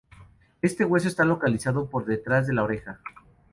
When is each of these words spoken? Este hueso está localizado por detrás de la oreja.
Este 0.63 0.83
hueso 0.83 1.07
está 1.07 1.25
localizado 1.25 1.87
por 1.87 2.05
detrás 2.07 2.47
de 2.47 2.53
la 2.55 2.63
oreja. 2.63 2.99